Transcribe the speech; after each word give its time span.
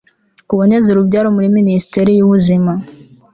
kuboneza 0.49 0.87
urubyaro 0.89 1.27
muri 1.35 1.47
minisiteri 1.57 2.11
y'ubuzima 2.13 2.71